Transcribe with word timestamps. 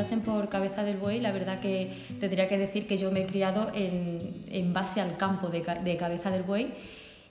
preguntasen 0.00 0.20
por 0.20 0.48
Cabeza 0.48 0.82
del 0.82 0.96
Buey, 0.96 1.20
la 1.20 1.30
verdad 1.30 1.60
que 1.60 1.92
tendría 2.20 2.48
que 2.48 2.56
decir 2.56 2.86
que 2.86 2.96
yo 2.96 3.10
me 3.10 3.20
he 3.20 3.26
criado 3.26 3.70
en, 3.74 4.72
base 4.72 5.00
al 5.00 5.18
campo 5.18 5.48
de, 5.48 5.62
Cabeza 5.98 6.30
del 6.30 6.42
Buey 6.42 6.72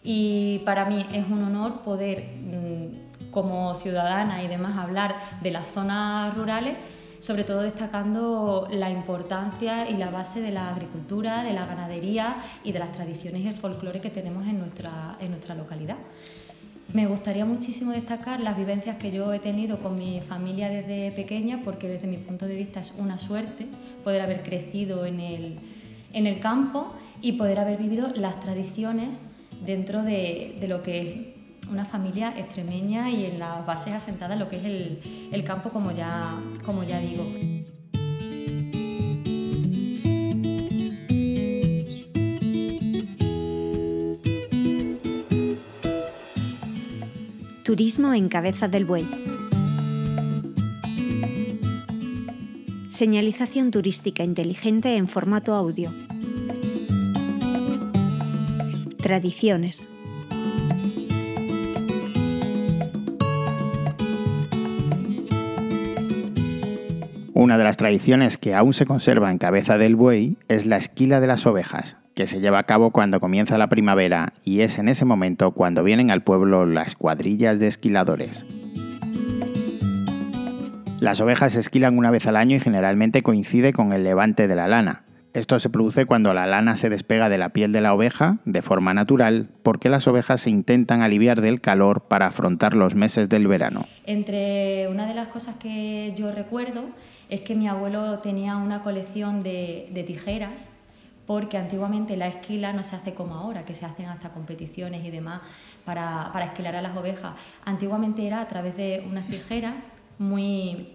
y 0.04 0.60
para 0.66 0.86
mí 0.86 1.04
es 1.12 1.26
un 1.28 1.44
honor 1.44 1.82
poder, 1.82 2.22
mm, 2.22 3.32
como 3.32 3.74
ciudadana 3.74 4.44
y 4.44 4.48
demás, 4.48 4.78
hablar 4.78 5.16
de 5.42 5.52
las 5.52 5.66
zonas 5.74 6.36
rurales 6.38 6.76
sobre 7.20 7.44
todo 7.44 7.64
destacando 7.64 8.68
la 8.72 8.90
importancia 8.90 9.90
y 9.90 9.98
la 9.98 10.10
base 10.10 10.40
de 10.40 10.52
la 10.52 10.70
agricultura, 10.70 11.44
de 11.44 11.52
la 11.52 11.66
ganadería 11.66 12.38
y 12.64 12.72
de 12.72 12.80
las 12.80 12.94
tradiciones 12.94 13.42
y 13.42 13.48
el 13.48 13.56
folclore 13.56 14.00
que 14.00 14.10
tenemos 14.10 14.48
en 14.48 14.60
nuestra, 14.60 15.18
en 15.20 15.32
nuestra 15.32 15.54
localidad. 15.54 15.98
Me 16.94 17.06
gustaría 17.06 17.46
muchísimo 17.46 17.92
destacar 17.92 18.40
las 18.40 18.58
vivencias 18.58 18.98
que 18.98 19.12
yo 19.12 19.32
he 19.32 19.38
tenido 19.38 19.78
con 19.78 19.96
mi 19.96 20.22
familia 20.22 20.70
desde 20.70 21.12
pequeña, 21.12 21.62
porque 21.64 21.88
desde 21.88 22.08
mi 22.08 22.18
punto 22.18 22.48
de 22.48 22.56
vista 22.56 22.80
es 22.80 22.96
una 22.98 23.20
suerte 23.20 23.68
poder 24.04 24.22
haber 24.22 24.42
crecido 24.42 25.06
en 25.06 25.20
el, 25.20 25.60
en 26.14 26.26
el 26.26 26.40
campo 26.40 26.96
y 27.22 27.34
poder 27.34 27.60
haber 27.60 27.78
vivido 27.78 28.08
las 28.16 28.40
tradiciones 28.40 29.22
dentro 29.64 30.02
de, 30.02 30.58
de 30.60 30.68
lo 30.68 30.82
que 30.82 31.02
es 31.02 31.70
una 31.70 31.86
familia 31.86 32.34
extremeña 32.36 33.12
y 33.12 33.26
en 33.26 33.38
las 33.38 33.64
bases 33.68 33.94
asentadas 33.94 34.34
en 34.34 34.40
lo 34.40 34.50
que 34.50 34.58
es 34.58 34.66
el, 34.66 35.30
el 35.32 35.44
campo, 35.44 35.70
como 35.70 35.92
ya, 35.92 36.24
como 36.66 36.84
ya 36.84 37.00
digo. 37.00 37.24
Turismo 47.70 48.16
en 48.16 48.30
Cabeza 48.30 48.68
del 48.68 48.84
Buey. 48.84 49.06
Señalización 52.88 53.70
turística 53.70 54.24
inteligente 54.24 54.96
en 54.96 55.08
formato 55.08 55.54
audio. 55.54 55.94
Tradiciones. 58.98 59.88
Una 67.36 67.60
de 67.60 67.64
las 67.64 67.78
tradiciones 67.78 68.40
que 68.40 68.56
aún 68.56 68.74
se 68.74 68.88
conserva 68.88 69.30
en 69.30 69.38
Cabeza 69.38 69.78
del 69.78 69.96
Buey 69.96 70.38
es 70.48 70.66
la 70.66 70.78
esquila 70.78 71.20
de 71.20 71.28
las 71.28 71.46
ovejas, 71.46 71.98
que 72.20 72.28
se 72.28 72.42
lleva 72.42 72.60
a 72.60 72.64
cabo 72.64 72.92
cuando 72.92 73.22
comienza 73.22 73.58
la 73.58 73.70
primavera 73.70 74.34
y 74.44 74.60
es 74.60 74.78
en 74.78 74.90
ese 74.90 75.06
momento 75.06 75.52
cuando 75.52 75.86
vienen 75.86 76.12
al 76.12 76.22
pueblo 76.22 76.66
las 76.66 76.96
cuadrillas 76.96 77.62
de 77.62 77.68
esquiladores. 77.68 78.46
Las 81.00 81.22
ovejas 81.22 81.54
se 81.54 81.62
esquilan 81.62 81.98
una 81.98 82.12
vez 82.12 82.28
al 82.28 82.36
año 82.36 82.58
y 82.58 82.60
generalmente 82.60 83.22
coincide 83.22 83.72
con 83.72 83.94
el 83.94 84.04
levante 84.04 84.50
de 84.50 84.56
la 84.58 84.68
lana. 84.68 85.04
Esto 85.34 85.60
se 85.60 85.70
produce 85.70 86.06
cuando 86.06 86.34
la 86.34 86.46
lana 86.46 86.76
se 86.76 86.90
despega 86.90 87.30
de 87.30 87.38
la 87.38 87.54
piel 87.54 87.72
de 87.72 87.80
la 87.80 87.94
oveja 87.94 88.40
de 88.44 88.62
forma 88.64 88.94
natural, 88.94 89.48
porque 89.64 89.88
las 89.88 90.06
ovejas 90.10 90.42
se 90.42 90.50
intentan 90.50 91.02
aliviar 91.02 91.40
del 91.40 91.62
calor 91.62 92.02
para 92.02 92.28
afrontar 92.28 92.74
los 92.74 92.96
meses 92.96 93.30
del 93.30 93.48
verano. 93.48 93.86
Entre 94.06 94.90
una 94.90 95.06
de 95.06 95.14
las 95.14 95.30
cosas 95.30 95.56
que 95.56 96.14
yo 96.18 96.34
recuerdo 96.34 96.84
es 97.30 97.40
que 97.42 97.56
mi 97.56 97.70
abuelo 97.70 98.18
tenía 98.18 98.58
una 98.58 98.84
colección 98.84 99.42
de, 99.42 100.04
tijeras 100.06 100.72
porque 101.30 101.60
antiguamente 101.60 102.18
la 102.18 102.26
esquila 102.26 102.74
no 102.74 102.82
se 102.82 102.96
hace 102.96 103.14
como 103.14 103.36
ahora, 103.36 103.64
que 103.64 103.76
se 103.76 103.86
hacen 103.86 104.08
hasta 104.08 104.30
competiciones 104.30 105.06
y 105.06 105.12
demás 105.12 105.42
para, 105.86 106.32
esquilar 106.44 106.76
a 106.76 106.82
las 106.82 106.98
ovejas. 106.98 107.34
Antiguamente 107.66 108.26
era 108.26 108.42
a 108.42 108.48
través 108.48 108.76
de 108.76 109.06
unas 109.08 109.28
tijeras 109.28 109.76
muy, 110.18 110.88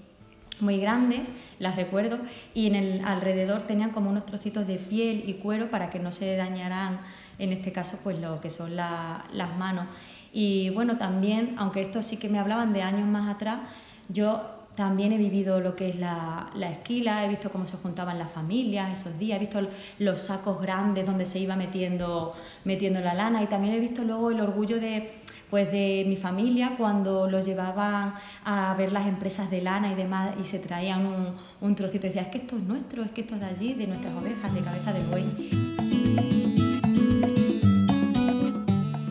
muy 0.58 0.78
grandes, 0.78 1.28
las 1.60 1.76
recuerdo, 1.76 2.18
y 2.52 2.66
en 2.66 2.74
el 2.74 3.04
alrededor 3.04 3.62
tenían 3.62 3.90
como 3.90 4.10
unos 4.10 4.26
trocitos 4.26 4.66
de 4.66 4.78
piel 4.78 5.22
y 5.24 5.34
cuero 5.34 5.70
para 5.70 5.88
que 5.88 6.00
no 6.00 6.10
se 6.10 6.34
dañaran, 6.34 6.98
en 7.38 7.52
este 7.52 7.70
caso, 7.70 8.00
pues 8.02 8.18
lo 8.18 8.40
que 8.40 8.50
son 8.50 8.74
las 8.74 9.56
manos. 9.56 9.86
Y 10.32 10.70
bueno, 10.70 10.98
también, 10.98 11.54
aunque 11.58 11.80
esto 11.80 12.02
sí 12.02 12.16
que 12.16 12.28
me 12.28 12.40
hablaban 12.40 12.72
de 12.72 12.82
años 12.82 13.06
más 13.06 13.32
atrás, 13.32 13.60
yo 14.08 14.53
también 14.74 15.12
he 15.12 15.18
vivido 15.18 15.60
lo 15.60 15.76
que 15.76 15.88
es 15.90 15.96
la, 15.96 16.50
esquila, 16.70 17.24
he 17.24 17.28
visto 17.28 17.50
cómo 17.50 17.66
se 17.66 17.76
juntaban 17.76 18.18
las 18.18 18.30
familias 18.30 19.00
esos 19.00 19.18
días, 19.18 19.36
he 19.36 19.40
visto 19.40 19.60
los 19.98 20.20
sacos 20.20 20.60
grandes 20.60 21.06
donde 21.06 21.24
se 21.26 21.38
iba 21.38 21.54
metiendo, 21.56 22.34
metiendo 22.64 23.00
la 23.00 23.14
lana 23.14 23.42
y 23.42 23.46
también 23.46 23.74
he 23.74 23.80
visto 23.80 24.02
luego 24.02 24.30
el 24.30 24.40
orgullo 24.40 24.80
de, 24.80 25.12
pues 25.50 25.70
de 25.70 26.04
mi 26.08 26.16
familia 26.16 26.74
cuando 26.76 27.28
los 27.28 27.44
llevaban 27.44 28.14
a 28.44 28.74
ver 28.74 28.92
las 28.92 29.06
empresas 29.06 29.50
de 29.50 29.62
lana 29.62 29.92
y 29.92 29.94
demás 29.94 30.32
y 30.40 30.44
se 30.44 30.58
traían 30.58 31.06
un, 31.06 31.34
un 31.60 31.74
trocito 31.74 32.06
y 32.06 32.10
decían, 32.10 32.26
es 32.26 32.30
que 32.32 32.38
esto 32.38 32.56
es 32.56 32.64
nuestro, 32.64 33.02
es 33.04 33.12
que 33.12 33.20
esto 33.20 33.34
es 33.36 33.40
de 33.40 33.46
allí, 33.46 33.74
de 33.74 33.86
nuestras 33.86 34.14
ovejas, 34.14 34.54
de 34.54 34.60
cabeza 34.60 34.92
de 34.92 35.04
buey. 35.04 35.50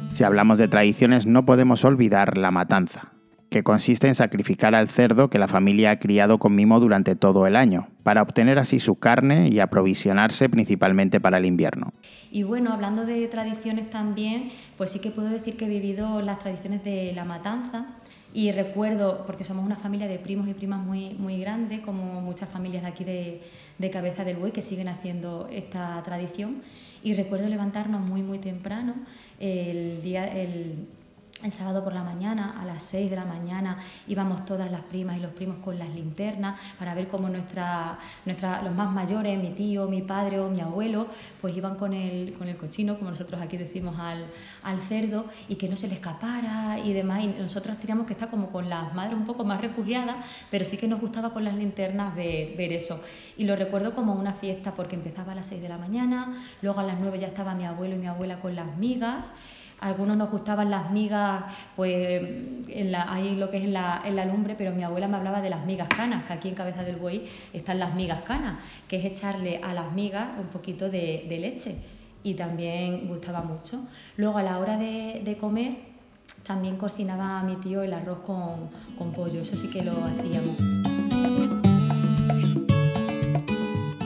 Si 0.09 0.23
hablamos 0.23 0.59
de 0.59 0.67
tradiciones 0.67 1.25
no 1.25 1.45
podemos 1.45 1.85
olvidar 1.85 2.37
la 2.37 2.51
matanza 2.51 3.13
que 3.53 3.61
consiste 3.61 4.07
en 4.07 4.15
sacrificar 4.15 4.73
al 4.73 4.87
cerdo 4.87 5.29
que 5.29 5.37
la 5.37 5.47
familia 5.47 5.91
ha 5.91 5.99
criado 5.99 6.39
con 6.39 6.55
mimo 6.55 6.79
durante 6.79 7.15
todo 7.15 7.45
el 7.45 7.55
año, 7.55 7.87
para 8.01 8.23
obtener 8.23 8.57
así 8.57 8.79
su 8.79 8.95
carne 8.95 9.47
y 9.47 9.59
aprovisionarse 9.59 10.49
principalmente 10.49 11.21
para 11.21 11.37
el 11.37 11.45
invierno. 11.45 11.93
Y 12.31 12.41
bueno, 12.41 12.73
hablando 12.73 13.05
de 13.05 13.27
tradiciones 13.27 13.91
también, 13.91 14.49
pues 14.75 14.89
sí 14.89 14.99
que 14.99 15.11
puedo 15.11 15.29
decir 15.29 15.55
que 15.55 15.65
he 15.65 15.69
vivido 15.69 16.23
las 16.23 16.39
tradiciones 16.39 16.83
de 16.83 17.13
la 17.13 17.25
matanza. 17.25 17.85
Y 18.33 18.51
recuerdo, 18.51 19.23
porque 19.27 19.43
somos 19.43 19.63
una 19.63 19.75
familia 19.75 20.07
de 20.07 20.17
primos 20.17 20.47
y 20.47 20.55
primas 20.55 20.83
muy, 20.83 21.13
muy 21.19 21.39
grande, 21.39 21.81
como 21.81 22.21
muchas 22.21 22.49
familias 22.49 22.81
de 22.81 22.89
aquí 22.89 23.03
de, 23.03 23.43
de 23.77 23.89
Cabeza 23.91 24.23
del 24.23 24.37
Buey 24.37 24.51
que 24.51 24.63
siguen 24.63 24.87
haciendo 24.87 25.47
esta 25.51 26.01
tradición. 26.01 26.63
Y 27.03 27.13
recuerdo 27.13 27.47
levantarnos 27.47 28.01
muy, 28.01 28.23
muy 28.23 28.39
temprano, 28.39 28.95
el 29.39 30.01
día, 30.01 30.25
el, 30.25 30.87
el 31.43 31.51
sábado 31.51 31.83
por 31.83 31.93
la 31.93 32.03
mañana, 32.03 32.55
a 32.59 32.65
las 32.65 32.83
6 32.83 33.09
de 33.09 33.15
la 33.17 33.25
mañana, 33.25 33.77
íbamos 34.07 34.45
todas 34.45 34.71
las 34.71 34.81
primas 34.81 35.17
y 35.17 35.19
los 35.19 35.31
primos 35.31 35.57
con 35.57 35.77
las 35.77 35.89
linternas 35.89 36.59
para 36.79 36.93
ver 36.93 37.07
cómo 37.07 37.27
nuestra, 37.27 37.99
nuestra, 38.25 38.61
los 38.61 38.73
más 38.73 38.91
mayores, 38.91 39.37
mi 39.37 39.49
tío, 39.49 39.87
mi 39.87 40.01
padre 40.01 40.39
o 40.39 40.49
mi 40.49 40.61
abuelo, 40.61 41.07
pues 41.41 41.55
iban 41.55 41.75
con 41.75 41.93
el, 41.93 42.33
con 42.33 42.47
el 42.47 42.55
cochino, 42.55 42.97
como 42.97 43.09
nosotros 43.09 43.41
aquí 43.41 43.57
decimos 43.57 43.99
al, 43.99 44.25
al 44.63 44.79
cerdo, 44.81 45.25
y 45.49 45.55
que 45.55 45.67
no 45.67 45.75
se 45.75 45.89
le 45.89 45.95
escapara 45.95 46.79
y 46.79 46.93
demás. 46.93 47.23
Y 47.23 47.27
nosotras 47.27 47.77
teníamos 47.77 48.07
que 48.07 48.13
estar 48.13 48.29
como 48.29 48.49
con 48.49 48.69
las 48.69 48.93
madres 48.93 49.17
un 49.17 49.25
poco 49.25 49.43
más 49.43 49.59
refugiadas, 49.59 50.15
pero 50.49 50.63
sí 50.63 50.77
que 50.77 50.87
nos 50.87 51.01
gustaba 51.01 51.33
con 51.33 51.43
las 51.43 51.55
linternas 51.55 52.15
ver, 52.15 52.55
ver 52.55 52.71
eso. 52.71 53.01
Y 53.37 53.43
lo 53.43 53.55
recuerdo 53.57 53.93
como 53.93 54.13
una 54.13 54.33
fiesta 54.33 54.73
porque 54.73 54.95
empezaba 54.95 55.33
a 55.33 55.35
las 55.35 55.47
6 55.47 55.61
de 55.61 55.69
la 55.69 55.77
mañana, 55.77 56.41
luego 56.61 56.79
a 56.79 56.83
las 56.83 56.99
9 56.99 57.17
ya 57.17 57.27
estaba 57.27 57.53
mi 57.53 57.65
abuelo 57.65 57.95
y 57.95 57.97
mi 57.97 58.07
abuela 58.07 58.39
con 58.39 58.55
las 58.55 58.77
migas 58.77 59.33
algunos 59.83 60.15
nos 60.15 60.31
gustaban 60.31 60.71
las 60.71 60.91
migas, 60.91 61.43
pues 61.75 62.23
ahí 63.07 63.35
lo 63.35 63.51
que 63.51 63.57
es 63.57 63.63
en 63.65 63.73
la, 63.73 64.25
lumbre, 64.25 64.55
pero 64.57 64.71
mi 64.71 64.83
abuela 64.83 65.09
me 65.09 65.17
hablaba 65.17 65.41
de 65.41 65.49
las 65.49 65.65
migas 65.65 65.89
canas, 65.89 66.23
que 66.23 66.33
aquí 66.33 66.47
en 66.47 66.55
Cabeza 66.55 66.83
del 66.83 66.95
Buey 66.95 67.27
están 67.51 67.79
las 67.79 67.93
migas 67.93 68.21
canas, 68.21 68.55
que 68.87 68.95
es 68.95 69.05
echarle 69.05 69.59
a 69.61 69.73
las 69.73 69.91
migas 69.91 70.29
un 70.39 70.47
poquito 70.47 70.89
de, 70.89 71.27
leche 71.29 71.75
y 72.23 72.35
también 72.35 73.07
gustaba 73.07 73.41
mucho. 73.41 73.85
Luego 74.15 74.37
a 74.37 74.43
la 74.43 74.57
hora 74.57 74.77
de, 74.77 75.37
comer 75.39 75.75
también 76.47 76.77
cocinaba 76.77 77.43
mi 77.43 77.57
tío 77.57 77.83
el 77.83 77.93
arroz 77.93 78.19
con 78.19 79.11
pollo, 79.11 79.41
eso 79.41 79.57
sí 79.57 79.69
que 79.69 79.83
lo 79.83 79.91
hacíamos. 79.91 80.55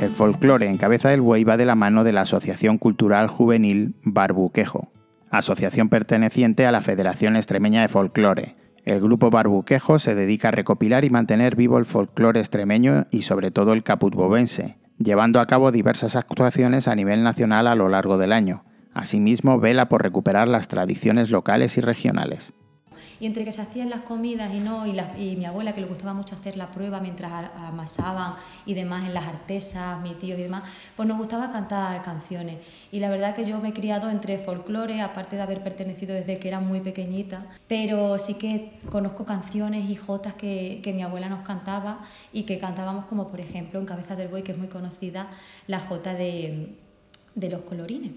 El 0.01 0.09
folclore 0.09 0.67
en 0.67 0.77
Cabeza 0.77 1.09
del 1.09 1.21
Buey 1.21 1.43
va 1.43 1.57
de 1.57 1.65
la 1.65 1.75
mano 1.75 2.03
de 2.03 2.13
la 2.13 2.21
Asociación 2.21 2.77
Cultural 2.77 3.27
Juvenil 3.27 3.95
Barbuquejo, 4.03 4.91
asociación 5.29 5.89
perteneciente 5.89 6.65
a 6.65 6.71
la 6.71 6.81
Federación 6.81 7.35
Extremeña 7.35 7.81
de 7.81 7.87
Folclore. 7.87 8.55
El 8.85 9.01
grupo 9.01 9.29
Barbuquejo 9.29 9.99
se 9.99 10.15
dedica 10.15 10.47
a 10.47 10.51
recopilar 10.51 11.03
y 11.05 11.09
mantener 11.09 11.55
vivo 11.55 11.77
el 11.77 11.85
folclore 11.85 12.39
extremeño 12.39 13.07
y 13.11 13.23
sobre 13.23 13.51
todo 13.51 13.73
el 13.73 13.83
caputbovense, 13.83 14.77
llevando 14.97 15.39
a 15.39 15.45
cabo 15.45 15.71
diversas 15.71 16.15
actuaciones 16.15 16.87
a 16.87 16.95
nivel 16.95 17.23
nacional 17.23 17.67
a 17.67 17.75
lo 17.75 17.89
largo 17.89 18.17
del 18.17 18.31
año. 18.31 18.63
Asimismo, 18.93 19.59
vela 19.59 19.89
por 19.89 20.03
recuperar 20.03 20.47
las 20.47 20.69
tradiciones 20.69 21.29
locales 21.29 21.77
y 21.77 21.81
regionales 21.81 22.53
y 23.19 23.25
entre 23.25 23.45
que 23.45 23.51
se 23.51 23.61
hacían 23.61 23.89
las 23.89 24.01
comidas 24.01 24.53
y 24.53 24.59
no, 24.59 24.85
y, 24.85 25.35
mi 25.35 25.45
abuela 25.45 25.73
que 25.73 25.81
le 25.81 25.87
gustaba 25.87 26.13
mucho 26.13 26.35
hacer 26.35 26.57
la 26.57 26.71
prueba 26.71 26.99
mientras 26.99 27.49
amasaban 27.55 28.35
y 28.65 28.73
demás 28.73 29.05
en 29.05 29.13
las 29.13 29.25
artesas, 29.25 30.01
mi 30.01 30.13
tío 30.13 30.37
y 30.37 30.41
demás, 30.41 30.63
pues 30.95 31.07
nos 31.07 31.17
gustaba 31.17 31.51
cantar 31.51 32.01
canciones. 32.03 32.57
Y 32.91 32.99
la 32.99 33.09
verdad 33.09 33.35
que 33.35 33.45
yo 33.45 33.59
me 33.59 33.69
he 33.69 33.73
criado 33.73 34.09
entre 34.09 34.37
folclore, 34.37 35.01
aparte 35.01 35.35
de 35.35 35.41
haber 35.41 35.63
pertenecido 35.63 36.13
desde 36.13 36.39
que 36.39 36.47
era 36.47 36.59
muy 36.59 36.79
pequeñita, 36.79 37.45
pero 37.67 38.17
sí 38.17 38.35
que 38.35 38.79
conozco 38.89 39.25
canciones 39.25 39.89
y 39.89 39.95
jotas 39.95 40.33
que, 40.33 40.81
que 40.83 40.93
mi 40.93 41.03
abuela 41.03 41.29
nos 41.29 41.45
cantaba 41.45 42.05
y 42.33 42.43
que 42.43 42.59
cantábamos 42.59 43.05
como 43.05 43.27
por 43.29 43.39
ejemplo 43.39 43.79
en 43.79 43.85
Cabeza 43.85 44.15
del 44.15 44.27
Buey, 44.27 44.43
que 44.43 44.53
es 44.53 44.57
muy 44.57 44.67
conocida, 44.67 45.27
la 45.67 45.79
jota 45.79 46.13
de 46.13 46.77
de 47.37 47.51
los 47.51 47.61
colorines, 47.61 48.11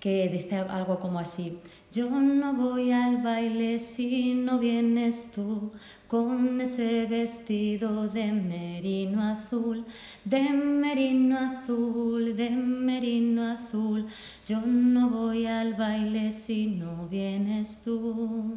que 0.00 0.28
dice 0.28 0.56
algo 0.56 0.98
como 1.00 1.18
así, 1.18 1.58
yo 1.90 2.10
no 2.10 2.52
voy 2.54 2.92
al 2.92 3.22
baile 3.22 3.78
si 3.78 4.34
no 4.34 4.58
vienes 4.58 5.32
tú 5.34 5.72
con 6.06 6.60
ese 6.60 7.04
vestido 7.04 8.08
de 8.08 8.32
merino 8.32 9.22
azul, 9.22 9.84
de 10.24 10.40
merino 10.50 11.38
azul, 11.38 12.34
de 12.34 12.50
merino 12.50 13.50
azul. 13.50 14.06
Yo 14.46 14.60
no 14.64 15.10
voy 15.10 15.46
al 15.46 15.74
baile 15.74 16.32
si 16.32 16.66
no 16.66 17.08
vienes 17.08 17.82
tú. 17.84 18.56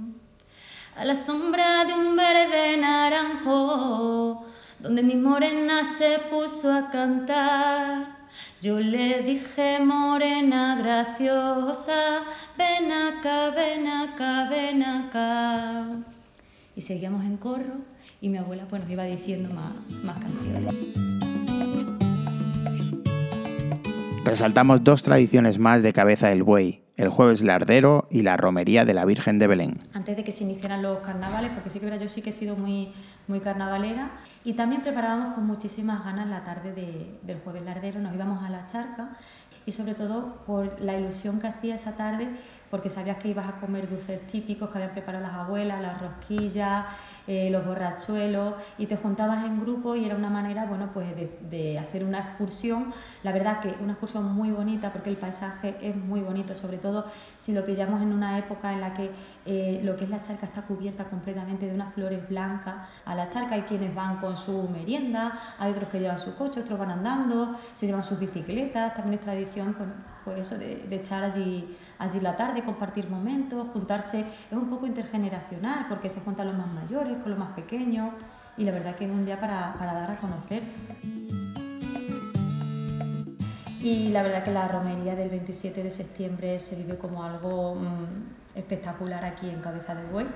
A 0.95 1.03
la 1.03 1.15
sombra 1.15 1.83
de 1.83 1.93
un 1.93 2.15
verde 2.15 2.77
naranjo, 2.77 4.45
donde 4.79 5.03
mi 5.03 5.15
morena 5.15 5.83
se 5.83 6.19
puso 6.29 6.71
a 6.71 6.89
cantar. 6.89 8.20
Yo 8.61 8.79
le 8.79 9.21
dije, 9.23 9.79
morena 9.79 10.75
graciosa, 10.75 12.23
ven 12.57 12.91
acá, 12.91 13.49
ven 13.51 13.87
acá, 13.87 14.47
ven 14.49 14.83
acá. 14.83 15.87
Y 16.75 16.81
seguíamos 16.81 17.25
en 17.25 17.37
corro 17.37 17.77
y 18.21 18.29
mi 18.29 18.37
abuela 18.37 18.65
pues, 18.69 18.83
nos 18.83 18.91
iba 18.91 19.03
diciendo 19.03 19.49
más, 19.53 19.73
más 20.03 20.19
canciones. 20.19 20.75
Resaltamos 24.23 24.83
dos 24.83 25.01
tradiciones 25.01 25.57
más 25.57 25.81
de 25.81 25.91
Cabeza 25.91 26.27
del 26.27 26.43
Buey, 26.43 26.81
el 27.01 27.09
jueves 27.09 27.41
lardero 27.41 28.07
y 28.11 28.21
la 28.21 28.37
romería 28.37 28.85
de 28.85 28.93
la 28.93 29.05
Virgen 29.05 29.39
de 29.39 29.47
Belén. 29.47 29.79
Antes 29.93 30.15
de 30.15 30.23
que 30.23 30.31
se 30.31 30.43
iniciaran 30.43 30.83
los 30.83 30.99
carnavales, 30.99 31.51
porque 31.51 31.71
sí 31.71 31.79
que 31.79 31.97
yo 31.97 32.07
sí 32.07 32.21
que 32.21 32.29
he 32.29 32.33
sido 32.33 32.55
muy, 32.55 32.93
muy 33.27 33.39
carnavalera, 33.39 34.11
y 34.43 34.53
también 34.53 34.83
preparábamos 34.83 35.33
con 35.33 35.47
muchísimas 35.47 36.05
ganas 36.05 36.27
la 36.27 36.43
tarde 36.43 36.73
del 37.23 37.39
jueves 37.39 37.63
lardero, 37.63 37.99
nos 37.99 38.13
íbamos 38.13 38.43
a 38.43 38.49
la 38.49 38.67
charca 38.67 39.17
y 39.65 39.71
sobre 39.71 39.93
todo 39.93 40.43
por 40.45 40.79
la 40.81 40.97
ilusión 40.97 41.39
que 41.39 41.47
hacía 41.47 41.75
esa 41.75 41.95
tarde, 41.95 42.27
porque 42.69 42.89
sabías 42.89 43.17
que 43.17 43.29
ibas 43.29 43.47
a 43.47 43.59
comer 43.59 43.89
dulces 43.89 44.25
típicos 44.27 44.69
que 44.69 44.77
habían 44.77 44.93
preparado 44.93 45.25
las 45.25 45.33
abuelas, 45.33 45.81
las 45.81 45.99
rosquillas, 46.01 46.85
eh, 47.27 47.49
los 47.51 47.65
borrachuelos, 47.65 48.55
y 48.77 48.87
te 48.87 48.97
juntabas 48.97 49.45
en 49.45 49.59
grupo 49.59 49.95
y 49.95 50.05
era 50.05 50.15
una 50.15 50.29
manera, 50.29 50.65
bueno, 50.65 50.89
pues 50.93 51.07
de, 51.49 51.79
hacer 51.79 52.03
una 52.03 52.19
excursión. 52.19 52.93
La 53.23 53.31
verdad 53.31 53.59
que 53.59 53.75
una 53.81 53.91
excursión 53.91 54.33
muy 54.33 54.49
bonita 54.49 54.91
porque 54.91 55.11
el 55.11 55.17
paisaje 55.17 55.77
es 55.79 55.95
muy 55.95 56.21
bonito, 56.21 56.55
sobre 56.55 56.77
todo 56.77 57.05
si 57.37 57.53
lo 57.53 57.63
pillamos 57.65 58.01
en 58.01 58.11
una 58.13 58.39
época 58.39 58.73
en 58.73 58.81
la 58.81 58.93
que 58.95 59.11
eh, 59.45 59.79
lo 59.83 59.95
que 59.95 60.05
es 60.05 60.09
la 60.09 60.23
charca 60.23 60.47
está 60.47 60.63
cubierta 60.63 61.05
completamente 61.05 61.67
de 61.67 61.75
unas 61.75 61.93
flores 61.93 62.27
blancas. 62.27 62.75
A 63.05 63.13
la 63.13 63.29
charca 63.29 63.55
hay 63.55 63.61
quienes 63.61 63.93
van 63.93 64.17
con 64.17 64.35
su 64.35 64.67
merienda, 64.69 65.39
hay 65.59 65.71
otros 65.71 65.89
que 65.89 65.99
llevan 65.99 66.17
su 66.17 66.35
coche, 66.35 66.61
otros 66.61 66.79
van 66.79 66.89
andando, 66.89 67.55
se 67.73 67.85
llevan 67.85 68.03
sus 68.03 68.17
bicicletas, 68.17 68.95
también 68.95 69.15
es 69.15 69.21
tradición 69.21 69.75
pues, 69.75 69.89
pues 70.25 70.37
eso 70.39 70.57
de, 70.57 70.87
de 70.89 70.95
echar 70.95 71.23
allí 71.23 71.77
allí 72.01 72.19
la 72.19 72.35
tarde, 72.35 72.63
compartir 72.63 73.07
momentos, 73.07 73.67
juntarse, 73.73 74.21
es 74.21 74.57
un 74.57 74.71
poco 74.71 74.87
intergeneracional 74.87 75.85
porque 75.87 76.09
se 76.09 76.19
juntan 76.21 76.47
los 76.47 76.57
más 76.57 76.67
mayores 76.67 77.15
con 77.21 77.31
los 77.31 77.39
más 77.39 77.53
pequeños 77.53 78.11
y 78.57 78.63
la 78.63 78.71
verdad 78.71 78.95
que 78.95 79.05
es 79.05 79.11
un 79.11 79.25
día 79.25 79.39
para, 79.39 79.75
dar 79.79 80.11
a 80.11 80.17
conocer. 80.17 80.63
Y 83.79 84.09
la 84.09 84.21
verdad 84.21 84.43
que 84.43 84.51
la 84.51 84.67
romería 84.67 85.15
del 85.15 85.29
27 85.29 85.81
de 85.81 85.91
septiembre 85.91 86.59
se 86.59 86.75
vive 86.75 86.97
como 86.97 87.23
algo 87.23 87.75
mm, 87.75 88.57
espectacular 88.57 89.25
aquí 89.25 89.49
en 89.49 89.61
Cabeza 89.61 89.95
del 89.95 90.07
Buey. 90.07 90.27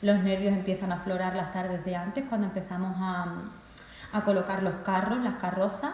Los 0.00 0.22
nervios 0.22 0.54
empiezan 0.54 0.92
a 0.92 0.96
aflorar 0.96 1.36
las 1.36 1.52
tardes 1.52 1.84
de 1.84 1.96
antes 1.96 2.24
cuando 2.28 2.46
empezamos 2.46 2.94
a, 2.96 3.42
a 4.12 4.24
colocar 4.24 4.62
los 4.62 4.74
carros, 4.84 5.22
las 5.22 5.34
carrozas 5.34 5.92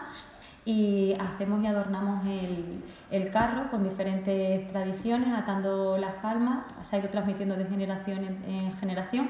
y 0.63 1.13
hacemos 1.19 1.63
y 1.63 1.67
adornamos 1.67 2.25
el, 2.27 2.83
el, 3.09 3.31
carro 3.31 3.69
con 3.71 3.83
diferentes 3.83 4.69
tradiciones, 4.71 5.33
atando 5.35 5.97
las 5.97 6.13
palmas, 6.15 6.65
se 6.81 6.95
ha 6.95 6.99
ido 6.99 7.09
transmitiendo 7.09 7.55
de 7.55 7.65
generación 7.65 8.39
en, 8.47 8.71
generación. 8.73 9.29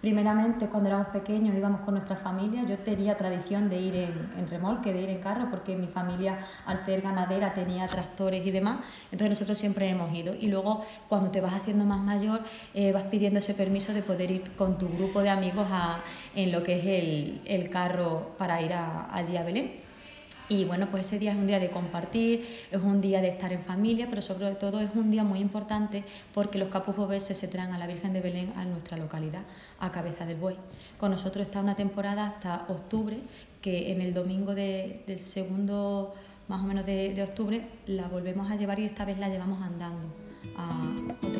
Primeramente, 0.00 0.66
cuando 0.68 0.88
éramos 0.88 1.08
pequeños 1.08 1.54
íbamos 1.54 1.82
con 1.82 1.92
nuestra 1.92 2.16
familia, 2.16 2.64
yo 2.64 2.78
tenía 2.78 3.18
tradición 3.18 3.68
de 3.68 3.78
ir 3.78 3.94
en, 3.96 4.48
remolque, 4.48 4.94
de 4.94 5.02
ir 5.02 5.10
en 5.10 5.20
carro, 5.20 5.48
porque 5.50 5.76
mi 5.76 5.88
familia, 5.88 6.38
al 6.64 6.78
ser 6.78 7.02
ganadera, 7.02 7.52
tenía 7.52 7.86
tractores 7.86 8.46
y 8.46 8.50
demás, 8.50 8.80
entonces 9.12 9.28
nosotros 9.28 9.58
siempre 9.58 9.90
hemos 9.90 10.10
ido. 10.14 10.34
Y 10.34 10.46
luego, 10.46 10.86
cuando 11.06 11.30
te 11.30 11.42
vas 11.42 11.52
haciendo 11.52 11.84
más 11.84 12.00
mayor, 12.00 12.40
eh, 12.72 12.92
vas 12.92 13.04
pidiendo 13.04 13.40
ese 13.40 13.52
permiso 13.52 13.92
de 13.92 14.00
poder 14.00 14.30
ir 14.30 14.52
con 14.52 14.78
tu 14.78 14.88
grupo 14.88 15.20
de 15.20 15.28
amigos 15.28 15.68
a, 15.70 16.00
en 16.34 16.50
lo 16.50 16.62
que 16.62 16.78
es 16.78 16.86
el, 16.86 17.42
el 17.44 17.68
carro 17.68 18.30
para 18.38 18.62
ir 18.62 18.72
allí 18.72 19.36
a 19.36 19.42
Belén. 19.42 19.89
Y 20.50 20.64
bueno, 20.64 20.88
pues 20.90 21.06
ese 21.06 21.20
día 21.20 21.30
es 21.30 21.38
un 21.38 21.46
día 21.46 21.60
de 21.60 21.70
compartir, 21.70 22.44
es 22.72 22.82
un 22.82 23.00
día 23.00 23.20
de 23.20 23.28
estar 23.28 23.52
en 23.52 23.62
familia, 23.62 24.08
pero 24.10 24.20
sobre 24.20 24.52
todo 24.56 24.80
es 24.80 24.90
un 24.96 25.08
día 25.08 25.22
muy 25.22 25.38
importante 25.38 26.02
porque 26.34 26.58
los 26.58 26.70
capus 26.70 27.22
se 27.22 27.46
traen 27.46 27.72
a 27.72 27.78
la 27.78 27.86
Virgen 27.86 28.12
de 28.12 28.20
Belén 28.20 28.52
a 28.56 28.64
nuestra 28.64 28.96
localidad, 28.96 29.42
a 29.78 29.92
Cabeza 29.92 30.26
del 30.26 30.38
Buey. 30.38 30.56
Con 30.98 31.12
nosotros 31.12 31.46
está 31.46 31.60
una 31.60 31.76
temporada 31.76 32.26
hasta 32.26 32.64
octubre, 32.66 33.18
que 33.62 33.92
en 33.92 34.00
el 34.00 34.12
domingo 34.12 34.52
del 34.52 35.20
segundo, 35.20 36.16
más 36.48 36.60
o 36.62 36.64
menos 36.64 36.84
de, 36.84 37.14
de, 37.14 37.22
octubre, 37.22 37.64
la 37.86 38.08
volvemos 38.08 38.50
a 38.50 38.56
llevar 38.56 38.80
y 38.80 38.86
esta 38.86 39.04
vez 39.04 39.18
la 39.18 39.28
llevamos 39.28 39.62
andando 39.62 40.08
a, 40.56 40.82
otra 41.24 41.39